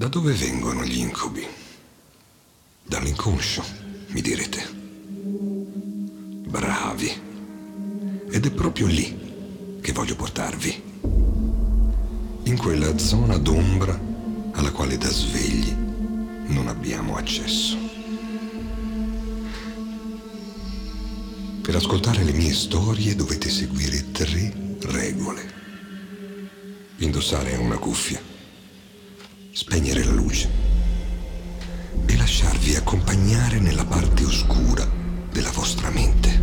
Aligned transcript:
Da 0.00 0.08
dove 0.08 0.32
vengono 0.32 0.82
gli 0.82 0.96
incubi? 0.96 1.46
Dall'inconscio, 2.82 3.62
mi 4.06 4.22
direte. 4.22 4.66
Bravi. 6.48 7.12
Ed 8.30 8.46
è 8.46 8.50
proprio 8.50 8.86
lì 8.86 9.78
che 9.82 9.92
voglio 9.92 10.16
portarvi. 10.16 10.82
In 12.44 12.56
quella 12.56 12.96
zona 12.96 13.36
d'ombra 13.36 14.00
alla 14.52 14.70
quale 14.70 14.96
da 14.96 15.10
svegli 15.10 15.70
non 16.46 16.68
abbiamo 16.68 17.16
accesso. 17.16 17.76
Per 21.60 21.76
ascoltare 21.76 22.24
le 22.24 22.32
mie 22.32 22.54
storie 22.54 23.14
dovete 23.14 23.50
seguire 23.50 24.12
tre 24.12 24.78
regole. 24.80 25.52
Indossare 26.96 27.54
una 27.56 27.76
cuffia 27.76 28.30
spegnere 29.52 30.04
la 30.04 30.12
luce 30.12 30.48
e 32.06 32.16
lasciarvi 32.16 32.76
accompagnare 32.76 33.58
nella 33.58 33.84
parte 33.84 34.24
oscura 34.24 34.88
della 35.32 35.50
vostra 35.50 35.90
mente. 35.90 36.39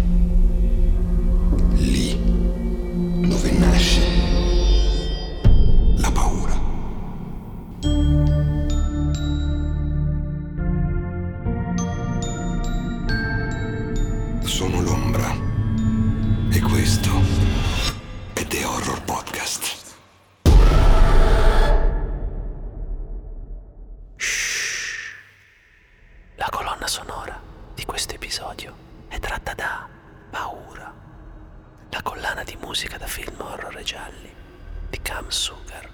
Di 32.47 32.55
musica 32.61 32.97
da 32.97 33.07
film 33.07 33.35
horror 33.41 33.77
e 33.77 33.83
gialli 33.83 34.33
di 34.89 35.01
Cam 35.01 35.27
Sugar. 35.27 35.89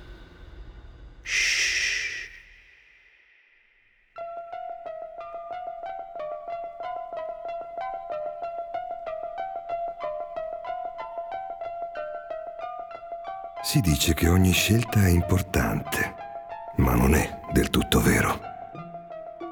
Si 13.64 13.80
dice 13.80 14.14
che 14.14 14.30
ogni 14.30 14.52
scelta 14.52 15.04
è 15.04 15.10
importante, 15.10 16.14
ma 16.76 16.94
non 16.94 17.16
è 17.16 17.40
del 17.52 17.72
tutto 17.72 18.00
vero. 18.00 18.40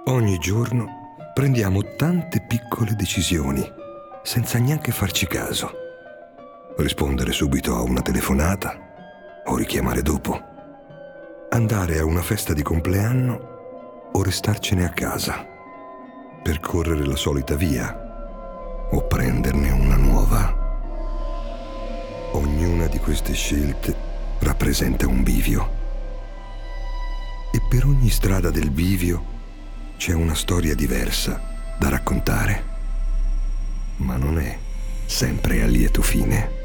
Ogni 0.05 0.37
giorno 0.37 1.15
prendiamo 1.33 1.95
tante 1.95 2.41
piccole 2.41 2.93
decisioni 2.93 3.67
senza 4.21 4.59
neanche 4.59 4.91
farci 4.91 5.25
caso. 5.25 5.90
Rispondere 6.81 7.31
subito 7.31 7.75
a 7.75 7.81
una 7.83 8.01
telefonata 8.01 8.75
o 9.45 9.55
richiamare 9.55 10.01
dopo. 10.01 10.41
Andare 11.51 11.99
a 11.99 12.05
una 12.05 12.23
festa 12.23 12.53
di 12.53 12.63
compleanno 12.63 14.09
o 14.11 14.23
restarcene 14.23 14.83
a 14.83 14.89
casa. 14.89 15.45
Percorrere 16.41 17.05
la 17.05 17.15
solita 17.15 17.53
via 17.53 17.95
o 18.89 19.03
prenderne 19.03 19.69
una 19.69 19.95
nuova. 19.95 20.55
Ognuna 22.31 22.87
di 22.87 22.97
queste 22.97 23.33
scelte 23.33 23.93
rappresenta 24.39 25.05
un 25.05 25.21
bivio. 25.21 25.69
E 27.53 27.61
per 27.69 27.85
ogni 27.85 28.09
strada 28.09 28.49
del 28.49 28.71
bivio 28.71 29.23
c'è 29.97 30.13
una 30.13 30.33
storia 30.33 30.73
diversa 30.73 31.39
da 31.77 31.89
raccontare. 31.89 32.63
Ma 33.97 34.17
non 34.17 34.39
è 34.39 34.57
sempre 35.05 35.61
a 35.61 35.67
lieto 35.67 36.01
fine. 36.01 36.60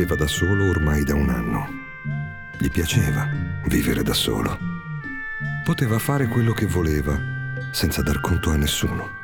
Viveva 0.00 0.14
da 0.14 0.26
solo 0.26 0.70
ormai 0.70 1.04
da 1.04 1.14
un 1.14 1.28
anno. 1.28 1.68
Gli 2.56 2.70
piaceva 2.70 3.28
vivere 3.66 4.02
da 4.02 4.14
solo. 4.14 4.58
Poteva 5.62 5.98
fare 5.98 6.26
quello 6.26 6.54
che 6.54 6.64
voleva 6.64 7.20
senza 7.70 8.00
dar 8.00 8.18
conto 8.20 8.50
a 8.50 8.56
nessuno. 8.56 9.18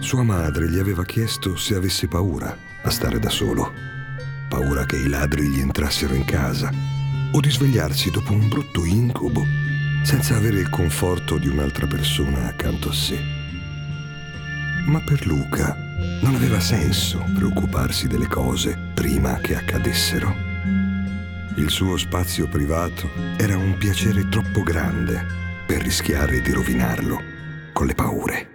Sua 0.00 0.24
madre 0.24 0.68
gli 0.68 0.78
aveva 0.80 1.04
chiesto 1.04 1.56
se 1.56 1.76
avesse 1.76 2.08
paura 2.08 2.56
a 2.82 2.90
stare 2.90 3.20
da 3.20 3.28
solo. 3.28 3.72
Paura 4.48 4.84
che 4.86 4.96
i 4.96 5.08
ladri 5.08 5.46
gli 5.46 5.60
entrassero 5.60 6.14
in 6.14 6.24
casa 6.24 6.72
o 7.30 7.40
di 7.40 7.50
svegliarsi 7.50 8.10
dopo 8.10 8.32
un 8.32 8.48
brutto 8.48 8.84
incubo 8.84 9.46
senza 10.02 10.34
avere 10.34 10.58
il 10.58 10.68
conforto 10.68 11.38
di 11.38 11.46
un'altra 11.46 11.86
persona 11.86 12.48
accanto 12.48 12.88
a 12.88 12.92
sé. 12.92 13.20
Ma 14.86 15.00
per 15.00 15.24
Luca 15.26 15.85
non 16.22 16.34
aveva 16.34 16.60
senso 16.60 17.24
preoccuparsi 17.34 18.06
delle 18.06 18.26
cose 18.26 18.76
prima 18.94 19.38
che 19.38 19.54
accadessero. 19.54 20.34
Il 21.56 21.70
suo 21.70 21.96
spazio 21.96 22.48
privato 22.48 23.08
era 23.38 23.56
un 23.56 23.76
piacere 23.78 24.28
troppo 24.28 24.62
grande 24.62 25.24
per 25.66 25.82
rischiare 25.82 26.40
di 26.40 26.52
rovinarlo 26.52 27.18
con 27.72 27.86
le 27.86 27.94
paure. 27.94 28.48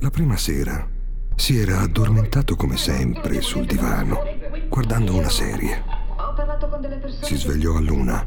La 0.00 0.10
prima 0.10 0.36
sera 0.36 0.88
si 1.36 1.58
era 1.58 1.80
addormentato 1.80 2.56
come 2.56 2.76
sempre 2.76 3.40
sul 3.40 3.66
divano, 3.66 4.22
guardando 4.68 5.14
una 5.14 5.30
serie. 5.30 5.82
Si 7.22 7.36
svegliò 7.36 7.76
a 7.76 7.80
luna, 7.80 8.24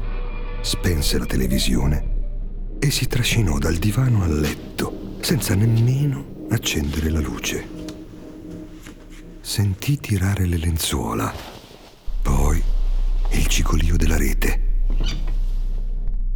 spense 0.60 1.18
la 1.18 1.26
televisione 1.26 2.76
e 2.78 2.90
si 2.90 3.06
trascinò 3.06 3.58
dal 3.58 3.76
divano 3.76 4.22
al 4.22 4.38
letto 4.38 5.16
senza 5.20 5.54
nemmeno 5.54 6.33
accendere 6.50 7.10
la 7.10 7.20
luce. 7.20 7.68
Sentì 9.40 9.98
tirare 9.98 10.46
le 10.46 10.56
lenzuola, 10.56 11.32
poi 12.22 12.62
il 13.30 13.46
cicolio 13.46 13.96
della 13.96 14.16
rete. 14.16 14.86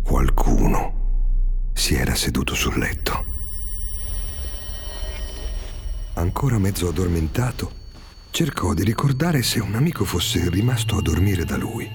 Qualcuno 0.02 1.70
si 1.72 1.94
era 1.94 2.14
seduto 2.14 2.54
sul 2.54 2.78
letto. 2.78 3.24
Ancora 6.14 6.58
mezzo 6.58 6.88
addormentato, 6.88 7.72
cercò 8.30 8.74
di 8.74 8.84
ricordare 8.84 9.42
se 9.42 9.60
un 9.60 9.74
amico 9.74 10.04
fosse 10.04 10.50
rimasto 10.50 10.96
a 10.96 11.02
dormire 11.02 11.44
da 11.44 11.56
lui, 11.56 11.88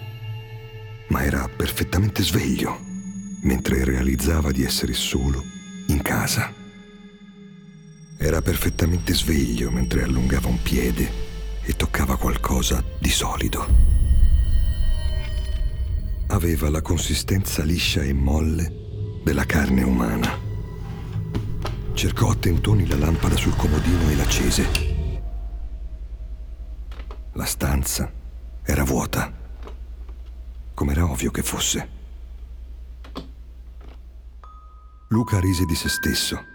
ma 1.09 1.23
era 1.23 1.47
perfettamente 1.47 2.23
sveglio 2.23 2.91
mentre 3.41 3.83
realizzava 3.83 4.51
di 4.51 4.63
essere 4.63 4.93
solo 4.93 5.43
in 5.88 6.01
casa. 6.01 6.62
Era 8.23 8.41
perfettamente 8.41 9.13
sveglio 9.13 9.69
mentre 9.69 10.03
allungava 10.03 10.47
un 10.47 10.61
piede 10.61 11.11
e 11.61 11.73
toccava 11.75 12.15
qualcosa 12.15 12.81
di 12.97 13.09
solido. 13.09 13.67
Aveva 16.27 16.69
la 16.69 16.81
consistenza 16.81 17.63
liscia 17.63 18.01
e 18.01 18.13
molle 18.13 19.19
della 19.25 19.43
carne 19.43 19.83
umana. 19.83 20.39
Cercò 21.91 22.29
a 22.29 22.35
tentoni 22.35 22.87
la 22.87 22.95
lampada 22.95 23.35
sul 23.35 23.57
comodino 23.57 24.09
e 24.09 24.15
l'accese. 24.15 24.67
La 27.33 27.45
stanza 27.45 28.09
era 28.63 28.85
vuota, 28.85 29.33
come 30.73 30.91
era 30.93 31.03
ovvio 31.03 31.29
che 31.29 31.43
fosse. 31.43 31.89
Luca 35.09 35.41
rise 35.41 35.65
di 35.65 35.75
se 35.75 35.89
stesso, 35.89 36.51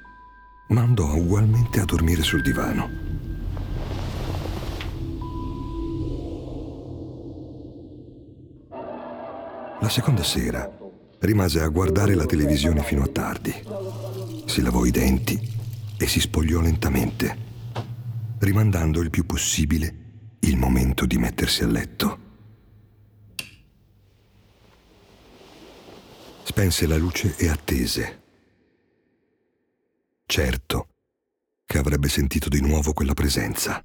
ma 0.68 0.82
andò 0.82 1.14
ugualmente 1.14 1.80
a 1.80 1.84
dormire 1.84 2.22
sul 2.22 2.42
divano. 2.42 2.90
La 9.80 9.88
seconda 9.88 10.22
sera 10.22 10.70
rimase 11.20 11.60
a 11.60 11.68
guardare 11.68 12.14
la 12.14 12.26
televisione 12.26 12.82
fino 12.82 13.02
a 13.02 13.08
tardi. 13.08 13.54
Si 14.44 14.60
lavò 14.60 14.84
i 14.84 14.90
denti 14.90 15.40
e 15.96 16.06
si 16.06 16.20
spogliò 16.20 16.60
lentamente, 16.60 17.36
rimandando 18.38 19.00
il 19.00 19.10
più 19.10 19.24
possibile 19.24 19.94
il 20.40 20.56
momento 20.56 21.06
di 21.06 21.16
mettersi 21.16 21.62
a 21.62 21.66
letto. 21.66 22.18
Spense 26.42 26.86
la 26.86 26.96
luce 26.96 27.34
e 27.36 27.48
attese. 27.48 28.27
Certo 30.30 30.88
che 31.64 31.78
avrebbe 31.78 32.10
sentito 32.10 32.50
di 32.50 32.60
nuovo 32.60 32.92
quella 32.92 33.14
presenza. 33.14 33.82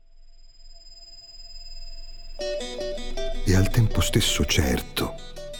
E 3.46 3.56
al 3.56 3.70
tempo 3.70 4.02
stesso 4.02 4.44
certo 4.44 5.16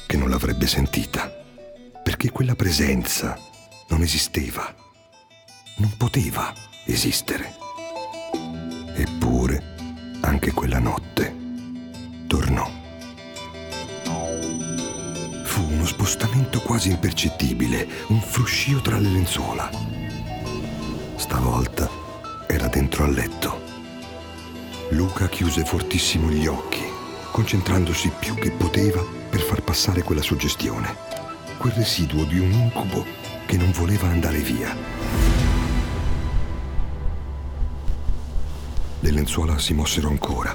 che 0.06 0.18
non 0.18 0.30
l'avrebbe 0.30 0.68
sentita, 0.68 1.30
perché 2.04 2.32
quella 2.32 2.56
presenza 2.56 3.40
non 3.88 4.02
esisteva, 4.02 4.76
non 5.78 5.96
poteva 5.96 6.54
esistere. 6.86 7.56
Eppure, 8.94 10.20
anche 10.20 10.52
quella 10.52 10.80
notte, 10.80 11.34
tornò. 12.28 12.70
Fu 15.46 15.62
uno 15.62 15.86
spostamento 15.86 16.60
quasi 16.60 16.90
impercettibile, 16.90 17.88
un 18.08 18.20
fruscio 18.20 18.82
tra 18.82 19.00
le 19.00 19.10
lenzuola. 19.10 19.93
Stavolta 21.24 21.90
era 22.48 22.68
dentro 22.68 23.06
al 23.06 23.14
letto. 23.14 23.62
Luca 24.90 25.30
chiuse 25.30 25.64
fortissimo 25.64 26.30
gli 26.30 26.48
occhi, 26.48 26.84
concentrandosi 27.32 28.12
più 28.20 28.36
che 28.36 28.52
poteva 28.52 29.02
per 29.30 29.40
far 29.40 29.62
passare 29.62 30.04
quella 30.04 30.22
suggestione, 30.22 30.94
quel 31.58 31.72
residuo 31.72 32.26
di 32.26 32.40
un 32.40 32.52
incubo 32.52 33.06
che 33.46 33.56
non 33.56 33.72
voleva 33.72 34.10
andare 34.10 34.40
via. 34.40 34.76
Le 39.00 39.12
lenzuola 39.12 39.58
si 39.60 39.74
mossero 39.74 40.10
ancora, 40.10 40.54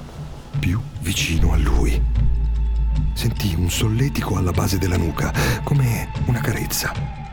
più 0.59 0.79
vicino 1.00 1.55
a 1.55 1.56
lui. 1.56 1.99
Sentì 3.14 3.55
un 3.56 3.71
solletico 3.71 4.37
alla 4.37 4.53
base 4.53 4.76
della 4.76 4.99
nuca, 4.99 5.32
come 5.64 6.11
una 6.26 6.41
carezza. 6.41 7.28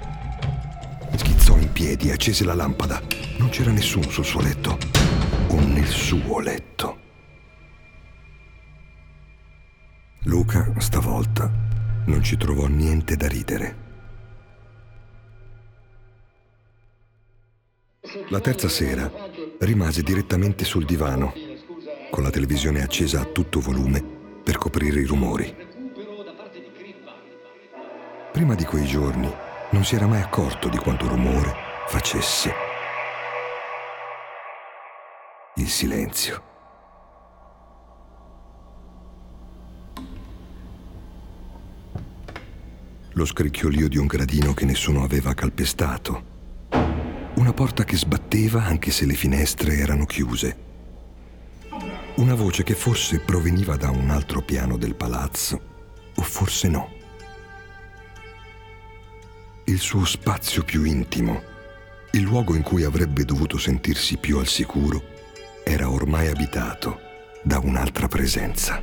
Piedi 1.75 2.07
e 2.07 2.13
accese 2.13 2.45
la 2.45 2.54
lampada. 2.54 3.01
Non 3.38 3.50
c'era 3.50 3.69
nessuno 3.69 4.10
sul 4.10 4.24
suo 4.24 4.39
letto, 4.39 4.77
o 5.50 5.60
nel 5.60 5.86
suo 5.86 6.39
letto. 6.39 7.00
Luca, 10.24 10.74
stavolta, 10.77 11.51
non 12.06 12.24
ci 12.24 12.38
trovò 12.38 12.68
niente 12.68 13.18
da 13.18 13.27
ridere. 13.27 13.75
La 18.30 18.39
terza 18.39 18.69
sera 18.69 19.12
rimase 19.60 20.01
direttamente 20.01 20.63
sul 20.63 20.86
divano, 20.86 21.33
con 22.10 22.24
la 22.24 22.30
televisione 22.30 22.83
accesa 22.83 23.19
a 23.19 23.25
tutto 23.25 23.60
volume 23.60 24.01
per 24.42 24.57
coprire 24.57 25.01
i 25.01 25.06
rumori. 25.06 25.54
Prima 28.31 28.56
di 28.56 28.63
quei 28.63 28.86
giorni 28.86 29.30
non 29.72 29.83
si 29.83 29.95
era 29.95 30.07
mai 30.07 30.22
accorto 30.22 30.69
di 30.69 30.77
quanto 30.77 31.10
rumore 31.10 31.64
facesse 31.87 32.53
il 35.55 35.69
silenzio. 35.69 36.43
Lo 43.13 43.25
scricchiolio 43.25 43.87
di 43.87 43.97
un 43.97 44.07
gradino 44.07 44.53
che 44.53 44.65
nessuno 44.65 45.03
aveva 45.03 45.33
calpestato 45.33 46.33
una 47.35 47.51
porta 47.51 47.83
che 47.83 47.97
sbatteva 47.97 48.63
anche 48.63 48.91
se 48.91 49.05
le 49.05 49.13
finestre 49.13 49.75
erano 49.75 50.05
chiuse. 50.05 50.63
Una 52.15 52.33
voce 52.33 52.63
che 52.63 52.75
forse 52.75 53.19
proveniva 53.19 53.75
da 53.75 53.89
un 53.89 54.09
altro 54.09 54.41
piano 54.41 54.77
del 54.77 54.95
palazzo, 54.95 55.61
o 56.15 56.21
forse 56.21 56.69
no. 56.69 56.89
Il 59.65 59.79
suo 59.79 60.05
spazio 60.05 60.63
più 60.63 60.85
intimo, 60.85 61.41
il 62.15 62.21
luogo 62.21 62.56
in 62.56 62.62
cui 62.62 62.83
avrebbe 62.83 63.25
dovuto 63.25 63.57
sentirsi 63.57 64.17
più 64.17 64.38
al 64.38 64.47
sicuro, 64.47 65.03
era 65.65 65.89
ormai 65.89 66.27
abitato 66.27 67.00
da 67.44 67.59
un'altra 67.59 68.07
presenza. 68.07 68.81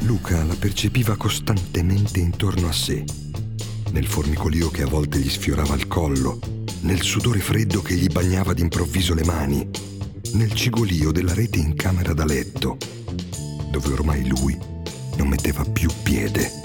Luca 0.00 0.42
la 0.44 0.56
percepiva 0.58 1.16
costantemente 1.16 2.20
intorno 2.20 2.68
a 2.68 2.72
sé 2.72 3.04
nel 3.92 4.06
formicolio 4.06 4.70
che 4.70 4.82
a 4.82 4.86
volte 4.86 5.18
gli 5.18 5.28
sfiorava 5.28 5.74
il 5.74 5.86
collo, 5.86 6.38
nel 6.80 7.02
sudore 7.02 7.40
freddo 7.40 7.82
che 7.82 7.94
gli 7.94 8.08
bagnava 8.08 8.54
d'improvviso 8.54 9.12
le 9.12 9.24
mani, 9.24 9.68
nel 10.32 10.54
cigolio 10.54 11.12
della 11.12 11.34
rete 11.34 11.58
in 11.58 11.74
camera 11.74 12.14
da 12.14 12.24
letto, 12.24 12.78
dove 13.70 13.92
ormai 13.92 14.26
lui 14.26 14.58
non 15.18 15.28
metteva 15.28 15.62
più 15.64 15.90
piede. 16.02 16.61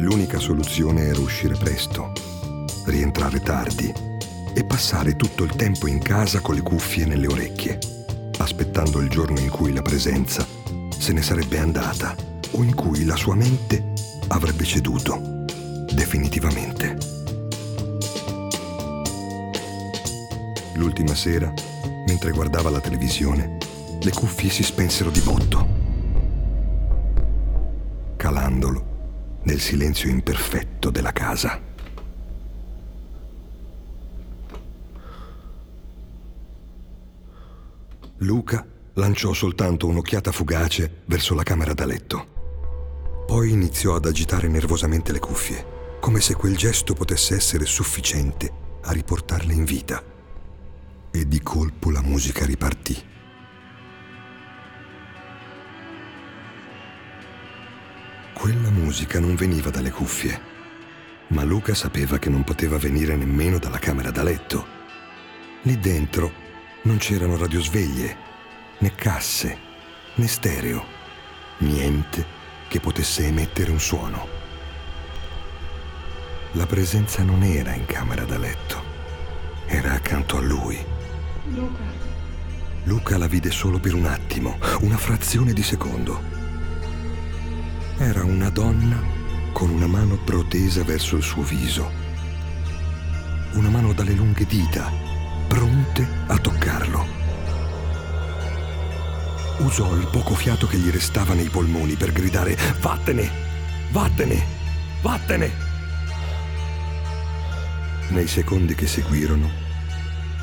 L'unica 0.00 0.38
soluzione 0.38 1.02
era 1.02 1.20
uscire 1.20 1.54
presto, 1.56 2.12
rientrare 2.86 3.38
tardi 3.40 3.92
e 4.54 4.64
passare 4.64 5.14
tutto 5.14 5.44
il 5.44 5.54
tempo 5.54 5.86
in 5.88 5.98
casa 5.98 6.40
con 6.40 6.54
le 6.54 6.62
cuffie 6.62 7.04
nelle 7.04 7.26
orecchie, 7.26 7.78
aspettando 8.38 9.00
il 9.00 9.10
giorno 9.10 9.38
in 9.38 9.50
cui 9.50 9.74
la 9.74 9.82
presenza 9.82 10.46
se 10.98 11.12
ne 11.12 11.20
sarebbe 11.20 11.58
andata 11.58 12.16
o 12.52 12.62
in 12.62 12.74
cui 12.74 13.04
la 13.04 13.14
sua 13.14 13.34
mente 13.34 13.92
avrebbe 14.28 14.64
ceduto, 14.64 15.44
definitivamente. 15.92 16.96
L'ultima 20.76 21.14
sera, 21.14 21.52
mentre 22.06 22.30
guardava 22.30 22.70
la 22.70 22.80
televisione, 22.80 23.58
le 24.00 24.12
cuffie 24.12 24.48
si 24.48 24.62
spensero 24.62 25.10
di 25.10 25.20
botto, 25.20 25.68
calandolo 28.16 28.89
nel 29.42 29.60
silenzio 29.60 30.08
imperfetto 30.08 30.90
della 30.90 31.12
casa. 31.12 31.60
Luca 38.18 38.66
lanciò 38.94 39.32
soltanto 39.32 39.86
un'occhiata 39.86 40.30
fugace 40.30 41.02
verso 41.06 41.34
la 41.34 41.42
camera 41.42 41.72
da 41.72 41.86
letto. 41.86 43.24
Poi 43.26 43.50
iniziò 43.50 43.94
ad 43.94 44.04
agitare 44.04 44.48
nervosamente 44.48 45.12
le 45.12 45.20
cuffie, 45.20 45.98
come 46.00 46.20
se 46.20 46.34
quel 46.34 46.56
gesto 46.56 46.94
potesse 46.94 47.34
essere 47.34 47.64
sufficiente 47.64 48.52
a 48.82 48.92
riportarle 48.92 49.54
in 49.54 49.64
vita. 49.64 50.02
E 51.10 51.26
di 51.26 51.40
colpo 51.40 51.90
la 51.90 52.02
musica 52.02 52.44
ripartì. 52.44 53.09
Quella 58.40 58.70
musica 58.70 59.20
non 59.20 59.34
veniva 59.34 59.68
dalle 59.68 59.90
cuffie, 59.90 60.40
ma 61.26 61.44
Luca 61.44 61.74
sapeva 61.74 62.18
che 62.18 62.30
non 62.30 62.42
poteva 62.42 62.78
venire 62.78 63.14
nemmeno 63.14 63.58
dalla 63.58 63.78
camera 63.78 64.10
da 64.10 64.22
letto. 64.22 64.66
Lì 65.64 65.78
dentro 65.78 66.32
non 66.84 66.96
c'erano 66.96 67.36
radiosveglie, 67.36 68.16
né 68.78 68.94
casse, 68.94 69.58
né 70.14 70.26
stereo, 70.26 70.82
niente 71.58 72.24
che 72.68 72.80
potesse 72.80 73.26
emettere 73.26 73.70
un 73.72 73.78
suono. 73.78 74.26
La 76.52 76.64
presenza 76.64 77.22
non 77.22 77.42
era 77.42 77.74
in 77.74 77.84
camera 77.84 78.24
da 78.24 78.38
letto, 78.38 78.82
era 79.66 79.92
accanto 79.92 80.38
a 80.38 80.40
lui. 80.40 80.82
Luca. 81.44 81.82
Luca 82.84 83.18
la 83.18 83.26
vide 83.26 83.50
solo 83.50 83.78
per 83.78 83.92
un 83.92 84.06
attimo, 84.06 84.58
una 84.80 84.96
frazione 84.96 85.52
di 85.52 85.62
secondo. 85.62 86.39
Era 88.02 88.24
una 88.24 88.48
donna 88.48 88.98
con 89.52 89.68
una 89.68 89.86
mano 89.86 90.16
protesa 90.16 90.82
verso 90.84 91.16
il 91.16 91.22
suo 91.22 91.42
viso. 91.42 91.90
Una 93.52 93.68
mano 93.68 93.92
dalle 93.92 94.14
lunghe 94.14 94.46
dita, 94.46 94.90
pronte 95.46 96.08
a 96.26 96.38
toccarlo 96.38 97.20
usò 99.60 99.94
il 99.94 100.06
poco 100.06 100.34
fiato 100.34 100.66
che 100.66 100.78
gli 100.78 100.88
restava 100.90 101.34
nei 101.34 101.48
polmoni 101.50 101.94
per 101.94 102.12
gridare 102.12 102.56
Vattene! 102.80 103.30
Vattene! 103.90 104.44
Vattene! 105.02 105.52
Nei 108.08 108.26
secondi 108.26 108.74
che 108.74 108.86
seguirono, 108.86 109.48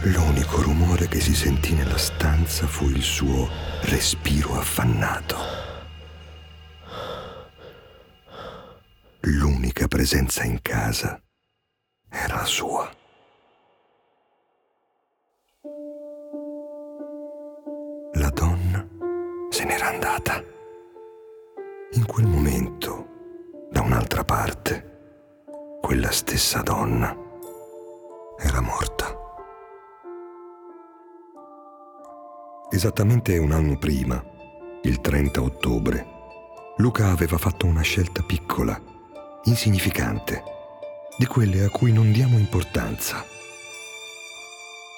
l'unico 0.04 0.62
rumore 0.62 1.08
che 1.08 1.20
si 1.20 1.34
sentì 1.34 1.74
nella 1.74 1.98
stanza 1.98 2.68
fu 2.68 2.90
il 2.90 3.02
suo 3.02 3.50
respiro 3.82 4.58
affannato. 4.58 5.77
L'unica 9.78 9.96
presenza 9.96 10.44
in 10.44 10.60
casa 10.64 11.22
era 12.10 12.44
sua. 12.46 12.90
La 18.14 18.30
donna 18.30 18.88
se 19.52 19.66
n'era 19.66 19.90
andata. 19.90 20.44
In 21.92 22.06
quel 22.08 22.26
momento, 22.26 23.68
da 23.70 23.82
un'altra 23.82 24.24
parte, 24.24 25.46
quella 25.80 26.10
stessa 26.10 26.64
donna 26.64 27.16
era 28.40 28.62
morta. 28.62 29.16
Esattamente 32.72 33.38
un 33.38 33.52
anno 33.52 33.78
prima, 33.78 34.24
il 34.82 35.02
30 35.02 35.40
ottobre, 35.40 36.08
Luca 36.78 37.12
aveva 37.12 37.38
fatto 37.38 37.68
una 37.68 37.82
scelta 37.82 38.24
piccola, 38.24 38.96
insignificante, 39.48 40.44
di 41.18 41.26
quelle 41.26 41.64
a 41.64 41.70
cui 41.70 41.92
non 41.92 42.12
diamo 42.12 42.38
importanza. 42.38 43.26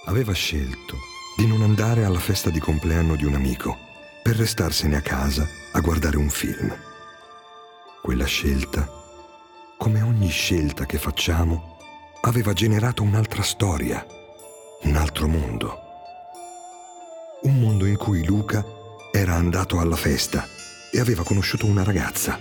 Aveva 0.06 0.34
scelto 0.34 0.98
di 1.38 1.48
non 1.48 1.62
andare 1.62 2.04
alla 2.04 2.20
festa 2.20 2.50
di 2.50 2.60
compleanno 2.60 3.16
di 3.16 3.26
un 3.26 3.34
amico 3.34 3.78
per 4.22 4.36
restarsene 4.36 4.98
a 4.98 5.02
casa 5.02 5.48
a 5.72 5.80
guardare 5.80 6.18
un 6.18 6.30
film. 6.30 6.76
Quella 8.02 8.26
scelta, 8.26 8.88
come 9.78 10.02
ogni 10.02 10.30
scelta 10.30 10.86
che 10.86 10.98
facciamo, 10.98 11.78
aveva 12.22 12.54
generato 12.54 13.04
un'altra 13.04 13.44
storia, 13.44 14.06
un 14.84 14.96
altro 14.96 15.28
mondo 15.28 15.88
un 17.42 17.58
mondo 17.60 17.86
in 17.86 17.96
cui 17.96 18.26
Luca 18.26 18.66
era 19.12 19.36
andato 19.36 19.80
alla 19.80 19.96
festa 19.96 20.46
e 20.92 21.00
aveva 21.00 21.24
conosciuto 21.24 21.66
una 21.66 21.84
ragazza, 21.84 22.38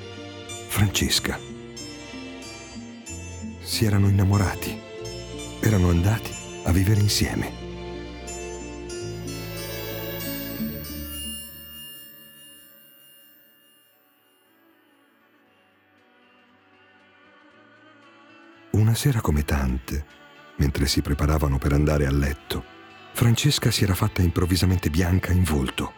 Francesca. 0.68 1.57
Si 3.68 3.84
erano 3.84 4.08
innamorati, 4.08 4.80
erano 5.60 5.90
andati 5.90 6.32
a 6.64 6.72
vivere 6.72 7.00
insieme. 7.00 7.52
Una 18.70 18.94
sera 18.94 19.20
come 19.20 19.44
tante, 19.44 20.06
mentre 20.56 20.86
si 20.86 21.02
preparavano 21.02 21.58
per 21.58 21.74
andare 21.74 22.06
a 22.06 22.10
letto, 22.10 22.64
Francesca 23.12 23.70
si 23.70 23.84
era 23.84 23.94
fatta 23.94 24.22
improvvisamente 24.22 24.88
bianca 24.88 25.30
in 25.30 25.44
volto, 25.44 25.92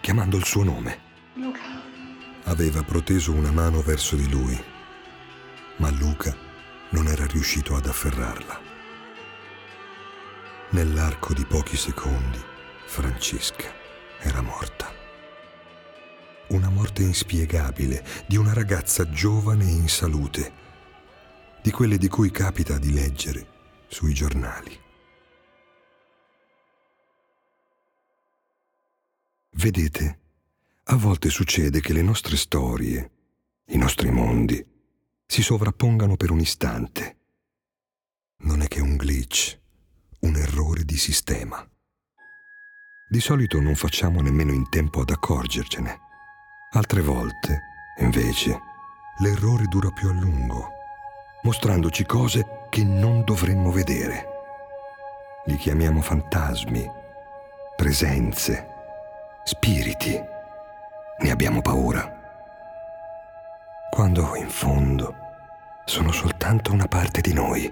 chiamando 0.00 0.38
il 0.38 0.46
suo 0.46 0.64
nome. 0.64 0.98
Luca. 1.34 1.60
Aveva 2.44 2.82
proteso 2.82 3.32
una 3.32 3.52
mano 3.52 3.82
verso 3.82 4.16
di 4.16 4.28
lui, 4.30 4.58
ma 5.76 5.90
Luca 5.90 6.48
non 6.90 7.06
era 7.06 7.26
riuscito 7.26 7.76
ad 7.76 7.86
afferrarla. 7.86 8.60
Nell'arco 10.70 11.34
di 11.34 11.44
pochi 11.44 11.76
secondi, 11.76 12.38
Francesca 12.86 13.72
era 14.20 14.40
morta. 14.40 14.92
Una 16.48 16.68
morte 16.68 17.02
inspiegabile 17.02 18.04
di 18.26 18.36
una 18.36 18.52
ragazza 18.52 19.08
giovane 19.08 19.64
e 19.64 19.72
in 19.72 19.88
salute, 19.88 20.52
di 21.62 21.70
quelle 21.70 21.96
di 21.98 22.08
cui 22.08 22.30
capita 22.30 22.78
di 22.78 22.92
leggere 22.92 23.46
sui 23.86 24.12
giornali. 24.12 24.78
Vedete, 29.52 30.18
a 30.84 30.96
volte 30.96 31.28
succede 31.28 31.80
che 31.80 31.92
le 31.92 32.02
nostre 32.02 32.36
storie, 32.36 33.10
i 33.66 33.76
nostri 33.76 34.10
mondi, 34.10 34.64
si 35.30 35.42
sovrappongano 35.42 36.16
per 36.16 36.32
un 36.32 36.40
istante. 36.40 37.18
Non 38.38 38.62
è 38.62 38.66
che 38.66 38.80
un 38.80 38.96
glitch, 38.96 39.56
un 40.22 40.34
errore 40.34 40.84
di 40.84 40.96
sistema. 40.96 41.64
Di 43.08 43.20
solito 43.20 43.60
non 43.60 43.76
facciamo 43.76 44.22
nemmeno 44.22 44.52
in 44.52 44.68
tempo 44.68 45.02
ad 45.02 45.10
accorgercene. 45.10 45.98
Altre 46.72 47.00
volte, 47.02 47.60
invece, 48.00 48.58
l'errore 49.18 49.66
dura 49.66 49.90
più 49.92 50.08
a 50.08 50.12
lungo, 50.12 50.68
mostrandoci 51.42 52.04
cose 52.04 52.66
che 52.68 52.82
non 52.82 53.22
dovremmo 53.22 53.70
vedere. 53.70 54.26
Li 55.44 55.56
chiamiamo 55.56 56.00
fantasmi, 56.00 56.90
presenze, 57.76 58.66
spiriti, 59.44 60.20
ne 61.20 61.30
abbiamo 61.30 61.62
paura. 61.62 62.19
Quando 63.90 64.34
in 64.36 64.48
fondo 64.48 65.14
sono 65.84 66.12
soltanto 66.12 66.72
una 66.72 66.86
parte 66.86 67.20
di 67.20 67.32
noi, 67.32 67.70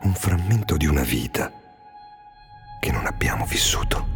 un 0.00 0.14
frammento 0.14 0.76
di 0.76 0.86
una 0.86 1.02
vita 1.02 1.52
che 2.80 2.90
non 2.90 3.06
abbiamo 3.06 3.44
vissuto. 3.44 4.06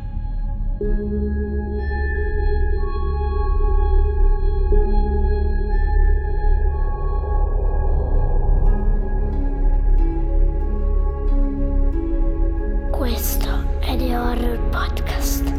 Questo 12.91 13.79
è 13.81 13.97
The 13.97 14.17
Horror 14.17 14.59
Podcast 14.71 15.55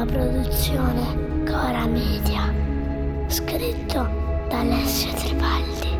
una 0.00 0.04
produzione 0.06 1.29
Cora 1.50 1.84
Media. 1.84 2.54
Scritto 3.26 4.08
da 4.48 4.60
Alessio 4.60 5.12
Tribaldi. 5.14 5.99